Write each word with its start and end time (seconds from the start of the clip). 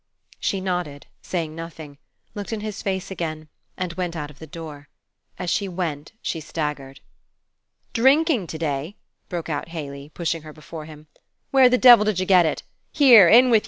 She 0.39 0.61
nodded, 0.61 1.05
saying 1.21 1.55
nothing, 1.55 1.99
looked 2.33 2.51
in 2.51 2.61
his 2.61 2.81
face 2.81 3.11
again, 3.11 3.49
and 3.77 3.93
went 3.93 4.15
out 4.15 4.31
of 4.31 4.39
the 4.39 4.47
door. 4.47 4.89
As 5.37 5.51
she 5.51 5.67
went, 5.67 6.13
she 6.23 6.39
staggered. 6.39 7.01
"Drinkin' 7.93 8.47
to 8.47 8.57
day?" 8.57 8.95
broke 9.29 9.47
out 9.47 9.67
Haley, 9.67 10.09
pushing 10.11 10.41
her 10.41 10.53
before 10.53 10.85
him. 10.85 11.05
"Where 11.51 11.69
the 11.69 11.77
Devil 11.77 12.05
did 12.05 12.19
you 12.19 12.25
get 12.25 12.47
it? 12.47 12.63
Here, 12.91 13.29
in 13.29 13.51
with 13.51 13.59
ye!" 13.59 13.59